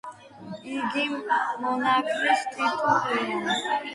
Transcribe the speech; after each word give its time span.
იგი 0.75 1.03
მონარქის 1.65 2.41
ტიტულია. 2.57 3.39